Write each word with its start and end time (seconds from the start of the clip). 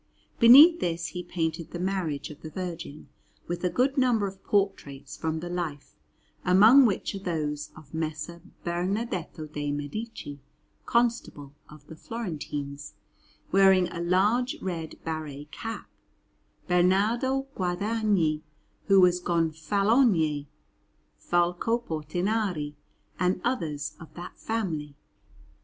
Beneath 0.39 0.79
this 0.79 1.09
he 1.09 1.21
painted 1.23 1.69
the 1.69 1.79
Marriage 1.79 2.31
of 2.31 2.41
the 2.41 2.49
Virgin, 2.49 3.07
with 3.47 3.63
a 3.63 3.69
good 3.69 3.99
number 3.99 4.25
of 4.25 4.43
portraits 4.43 5.15
from 5.15 5.41
the 5.41 5.47
life, 5.49 5.93
among 6.43 6.87
which 6.87 7.13
are 7.13 7.19
those 7.19 7.69
of 7.75 7.93
Messer 7.93 8.41
Bernardetto 8.65 9.45
de' 9.45 9.71
Medici, 9.71 10.39
Constable 10.87 11.53
of 11.69 11.85
the 11.85 11.95
Florentines, 11.95 12.95
wearing 13.51 13.89
a 13.89 14.01
large 14.01 14.57
red 14.59 14.95
barret 15.03 15.51
cap; 15.51 15.87
Bernardo 16.67 17.45
Guadagni, 17.55 18.41
who 18.87 18.99
was 18.99 19.21
Gonfalonier; 19.21 20.47
Folco 21.19 21.77
Portinari, 21.77 22.73
and 23.19 23.39
others 23.43 23.95
of 23.99 24.11
that 24.15 24.35
family. 24.39 24.95